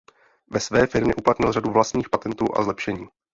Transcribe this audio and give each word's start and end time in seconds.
Ve 0.51 0.59
své 0.59 0.87
firmě 0.87 1.15
uplatnil 1.15 1.51
řadu 1.51 1.71
vlastních 1.71 2.09
patentů 2.09 2.45
a 2.57 2.63
zlepšení. 2.63 3.07